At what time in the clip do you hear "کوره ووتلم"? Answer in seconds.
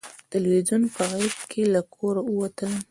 1.95-2.73